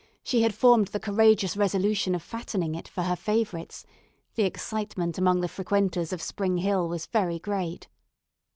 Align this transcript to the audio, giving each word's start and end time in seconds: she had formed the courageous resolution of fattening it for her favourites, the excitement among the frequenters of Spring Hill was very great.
she 0.23 0.41
had 0.41 0.55
formed 0.55 0.87
the 0.87 0.99
courageous 0.99 1.55
resolution 1.55 2.15
of 2.15 2.23
fattening 2.23 2.73
it 2.73 2.87
for 2.87 3.03
her 3.03 3.15
favourites, 3.15 3.85
the 4.33 4.41
excitement 4.45 5.19
among 5.19 5.41
the 5.41 5.47
frequenters 5.47 6.11
of 6.11 6.23
Spring 6.23 6.57
Hill 6.57 6.89
was 6.89 7.05
very 7.05 7.37
great. 7.37 7.87